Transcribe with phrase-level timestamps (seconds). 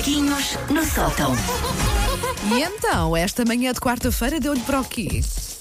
[0.00, 1.34] Macaquinhos no sótão.
[2.54, 5.20] E então, esta manhã de quarta-feira deu-lhe para o quê?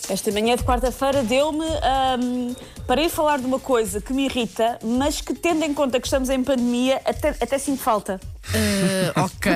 [0.09, 1.65] Esta manhã de quarta-feira deu-me
[2.87, 6.07] para ir falar de uma coisa que me irrita, mas que, tendo em conta que
[6.07, 8.19] estamos em pandemia, até, até sinto falta.
[9.13, 9.51] Agora ok.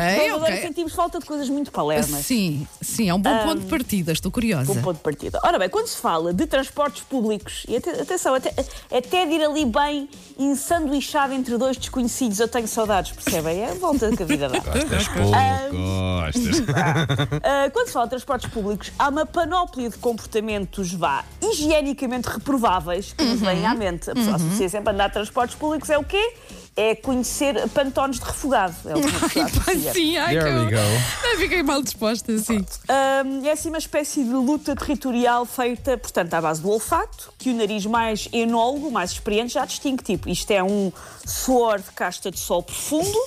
[0.73, 2.25] Sentimos falta de coisas muito palermas.
[2.25, 4.73] Sim, sim, é um bom ponto de partida, estou curiosa.
[4.73, 5.39] Bom ponto de partida.
[5.43, 8.49] Ora bem, quando se fala de transportes públicos, e ate- atenção, até,
[8.91, 13.59] até de ir ali bem ensanduichado entre dois desconhecidos, eu tenho saudades, percebem?
[13.61, 14.57] É a vontade que a vida dá.
[14.59, 16.63] Gostas pouco, gostas.
[17.43, 23.13] Ah, quando se fala de transportes públicos, há uma panóplia de comportamentos, vá, higienicamente reprováveis
[23.13, 24.09] que nos vêm à mente.
[24.09, 26.33] A pessoa associa sempre a andar de transportes públicos é o quê?
[26.75, 28.75] É conhecer pantones de refogado.
[28.85, 29.93] É o que pessoa associa.
[29.93, 31.03] Sim, ai, There que we eu- go.
[31.23, 32.65] Ai, fiquei mal disposta, sim.
[32.89, 37.51] Hum, é assim uma espécie de luta territorial feita, portanto, à base do olfato, que
[37.51, 40.03] o nariz mais enólogo, mais experiente, já distingue.
[40.03, 40.91] Tipo, isto é um
[41.25, 43.19] suor de casta de sol profundo,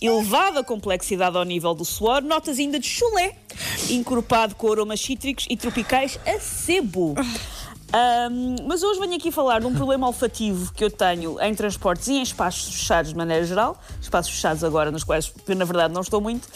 [0.00, 3.34] elevada complexidade ao nível do suor, notas ainda de chulé,
[3.90, 7.14] encorpado com aromas cítricos e tropicais a sebo.
[7.94, 12.08] Hum, mas hoje venho aqui falar de um problema olfativo que eu tenho em transportes
[12.08, 15.92] e em espaços fechados de maneira geral, espaços fechados agora nos quais eu, na verdade
[15.92, 16.48] não estou muito,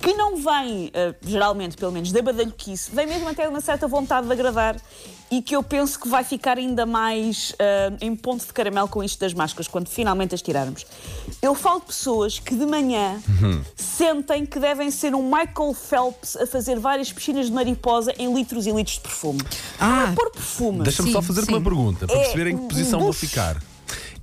[0.00, 3.86] que não vem, eh, geralmente, pelo menos, da badalhoquice, vem mesmo até de uma certa
[3.86, 4.76] vontade de agradar
[5.30, 9.04] e que eu penso que vai ficar ainda mais eh, em ponto de caramelo com
[9.04, 10.86] isto das máscaras, quando finalmente as tirarmos.
[11.42, 13.22] Eu falo de pessoas que de manhã
[13.76, 18.66] sentem que devem ser um Michael Phelps a fazer várias piscinas de mariposa em litros
[18.66, 19.40] e litros de perfume.
[19.78, 19.88] Ah.
[19.88, 20.82] Não é pôr perfume.
[20.82, 21.52] Deixa-me só fazer-te sim.
[21.52, 23.62] uma pergunta para É perceber em um que posição vou ficar.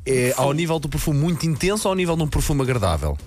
[0.06, 3.18] É ao nível do perfume muito intenso ou ao nível de um perfume agradável?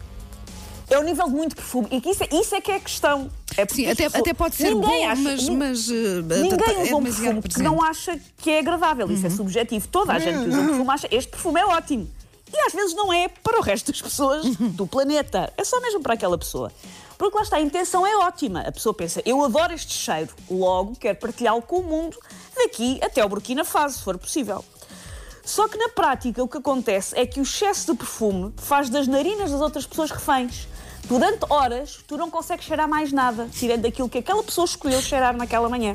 [0.91, 1.89] É o nível de muito perfume.
[1.91, 3.31] E isso, é, isso é que é a questão.
[3.57, 5.49] É porque Sim, até, pessoas- até pode ser Ninguém bom, acha- mas.
[5.49, 7.63] mas eh, Ninguém é usa um demasiado perfume que presente.
[7.65, 9.11] não acha que é agradável.
[9.11, 9.87] Isso é subjetivo.
[9.89, 12.11] Toda a gente que usa um perfume acha este perfume é ótimo.
[12.53, 15.53] E às vezes não é para o resto das pessoas do planeta.
[15.57, 16.73] É só mesmo para aquela pessoa.
[17.17, 18.63] Porque lá está, a intenção é ótima.
[18.63, 22.17] A pessoa pensa, eu adoro este cheiro, logo quero partilhá-lo com o mundo,
[22.57, 24.65] daqui até ao Burkina Faso, se for possível.
[25.45, 29.07] Só que na prática o que acontece é que o excesso de perfume faz das
[29.07, 30.67] narinas das outras pessoas reféns.
[31.11, 35.37] Durante horas, tu não consegues cheirar mais nada, tirando daquilo que aquela pessoa escolheu cheirar
[35.37, 35.93] naquela manhã.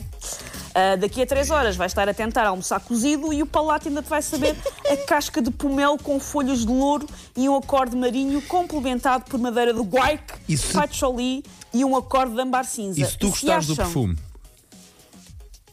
[0.73, 4.03] Ah, daqui a três horas vais estar a tentar almoçar cozido e o palato ainda
[4.03, 4.57] te vai saber
[4.91, 9.73] a casca de pomelo com folhas de louro e um acorde marinho complementado por madeira
[9.73, 12.99] de guaique, se- patchouli e um acorde de ambar cinza.
[12.99, 14.17] E se tu E gostares do acham- perfume?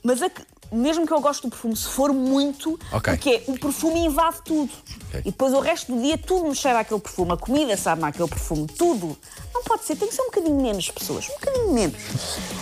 [0.05, 0.43] mas é que,
[0.73, 3.13] mesmo que eu goste do perfume, se for muito, Ok.
[3.15, 4.71] porque o perfume invade tudo.
[5.09, 5.21] Ok.
[5.21, 8.29] E depois o resto do dia tudo me cheira àquele perfume, a comida sabe àquele
[8.29, 9.17] perfume, tudo.
[9.55, 11.97] Não pode ser, tem que ser um bocadinho menos pessoas, um bocadinho menos.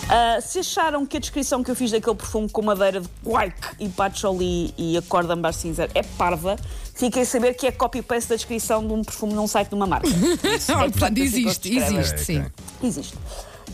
[0.09, 3.75] Ah, se acharam que a descrição que eu fiz daquele perfume com madeira de quark
[3.79, 6.57] e patchouli e a cor de ambar cinza é parva,
[6.93, 9.87] fiquem a saber que é copy-paste da descrição de um perfume num site de uma
[9.87, 10.07] marca.
[10.55, 12.45] Isso é portanto, assim que existe, existe, sim.
[12.83, 13.17] Existe.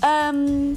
[0.02, 0.76] Ahm,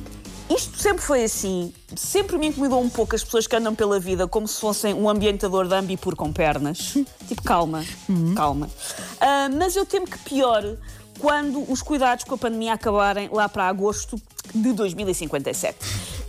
[0.50, 1.72] isto sempre foi assim.
[1.96, 5.08] Sempre me incomodou um pouco as pessoas que andam pela vida como se fossem um
[5.08, 6.94] ambientador de Ambipur com pernas.
[7.28, 7.84] tipo, calma,
[8.34, 8.68] calma.
[9.20, 10.76] Ah, mas eu temo que piore
[11.18, 14.20] quando os cuidados com a pandemia acabarem lá para agosto
[14.54, 15.78] de 2057.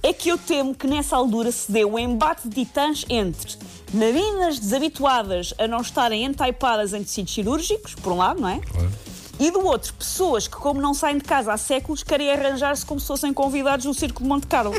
[0.04, 3.58] É que eu temo que nessa altura se dê um embate de titãs entre
[3.94, 8.62] narinas desabituadas a não estarem entaipadas em tecidos cirúrgicos, por um lado, não é?
[9.42, 13.00] E do outro, pessoas que, como não saem de casa há séculos, querem arranjar-se como
[13.00, 14.72] se fossem convidados no Circo de Monte Carlo.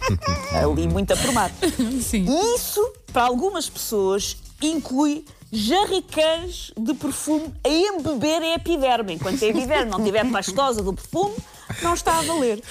[0.58, 1.52] Ali muito aprumado.
[2.00, 2.24] Sim.
[2.26, 2.80] E isso,
[3.12, 5.22] para algumas pessoas, inclui
[5.52, 9.12] jarriqueiros de perfume a embeber a epiderme.
[9.12, 11.34] Enquanto a epiderme não estiver pastosa do perfume,
[11.82, 12.62] não está a valer.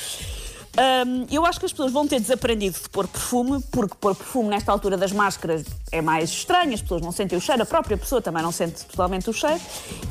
[0.78, 4.50] Hum, eu acho que as pessoas vão ter desaprendido de pôr perfume, porque pôr perfume
[4.50, 7.98] nesta altura das máscaras é mais estranho, as pessoas não sentem o cheiro, a própria
[7.98, 9.60] pessoa também não sente totalmente o cheiro.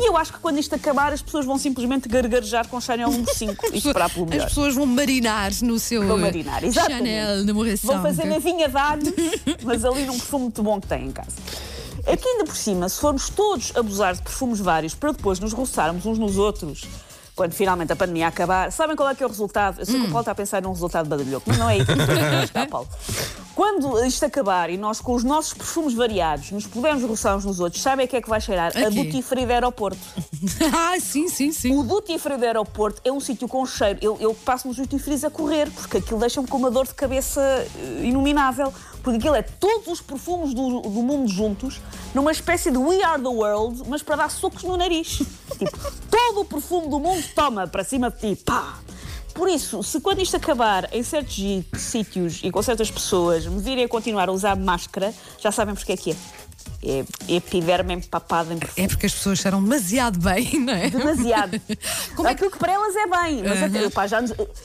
[0.01, 3.35] E eu acho que quando isto acabar, as pessoas vão simplesmente gargarejar com Chanel número
[3.35, 4.49] 5 e esperar pelo As melhor.
[4.49, 6.99] pessoas vão marinar no seu Vão marinar, exatamente.
[6.99, 7.93] Chanel, namoração.
[7.95, 9.13] Vão fazer na vinha de anos,
[9.63, 11.37] mas ali num perfume muito bom que têm em casa.
[12.07, 16.05] Aqui ainda por cima, se formos todos abusar de perfumes vários para depois nos roçarmos
[16.05, 16.84] uns nos outros,
[17.34, 19.81] quando finalmente a pandemia acabar, sabem qual é que é o resultado?
[19.81, 20.01] Eu sei Hum.
[20.03, 21.86] que o Paulo está a pensar num resultado badalhoco, mas não é isso
[22.71, 22.89] Paulo.
[23.54, 27.60] Quando isto acabar e nós com os nossos perfumes variados nos pudermos roçar uns nos
[27.60, 28.72] outros, sabem o que é que vai cheirar?
[28.77, 29.04] A Aqui.
[29.04, 29.98] duty free de aeroporto.
[30.74, 31.77] ah, sim, sim, sim.
[31.77, 33.98] O duty free do aeroporto é um sítio com cheiro.
[34.03, 36.95] Eu, eu passo nos duty frees a correr, porque aquilo deixa-me com uma dor de
[36.95, 38.72] cabeça eh, inominável.
[39.04, 41.80] Porque aquilo é todos os perfumes do, do mundo juntos,
[42.15, 45.18] numa espécie de We Are the World, mas para dar socos no nariz.
[45.59, 45.78] tipo,
[46.10, 48.42] todo o perfume do mundo toma para cima de ti.
[48.45, 48.78] Pá!
[49.34, 51.36] Por isso, se quando isto acabar em certos
[51.77, 55.92] sítios e com certas pessoas me virem a continuar a usar máscara, já sabem porque
[55.92, 56.16] é que é.
[56.83, 57.04] é
[57.34, 58.84] epiderme empapada em perfume.
[58.84, 60.89] É porque as pessoas cheiram demasiado bem, não é?
[60.89, 61.60] Demasiado.
[62.15, 64.21] Como é que- Aquilo que para elas é bem, mas até, epá, já,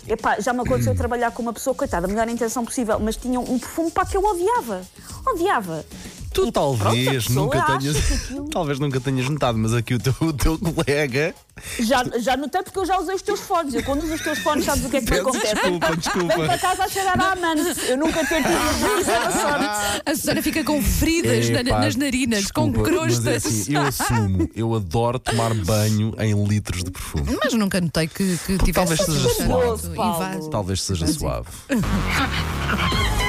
[0.07, 3.39] epá, já me aconteceu trabalhar com uma pessoa, coitada, a melhor intenção possível, mas tinha
[3.39, 4.81] um perfume para que eu odiava.
[5.25, 5.85] Odiava.
[6.31, 7.97] Tu pronto, talvez nunca tenhas.
[8.51, 11.33] talvez nunca tenhas notado, mas aqui o teu, o teu colega.
[11.79, 13.73] Já, já notei porque eu já usei os teus fones.
[13.73, 15.53] Eu quando uso os teus fones, sabes o que é que me acontece?
[15.55, 16.35] desculpa, Venho desculpa.
[16.45, 17.81] para casa a cheirar a amante.
[17.89, 18.47] Eu nunca tido
[19.01, 20.01] isso, é uma sorte.
[20.05, 23.25] A Susana fica com feridas na- Epá, nas narinas, com desculpa, crostas.
[23.27, 27.37] É assim, eu assumo, eu adoro tomar banho em litros de perfume.
[27.43, 30.49] Mas nunca notei que, que tivesse talvez seja suave.
[30.49, 31.47] Talvez seja suave.